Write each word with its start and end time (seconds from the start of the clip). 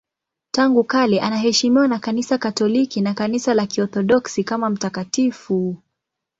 Tangu 0.51 0.83
kale 0.83 1.21
anaheshimiwa 1.21 1.87
na 1.87 1.99
Kanisa 1.99 2.37
Katoliki 2.37 3.01
na 3.01 3.13
Kanisa 3.13 3.53
la 3.53 3.65
Kiorthodoksi 3.67 4.43
kama 4.43 4.69
mtakatifu. 4.69 5.77